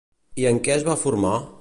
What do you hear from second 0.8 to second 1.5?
va formar?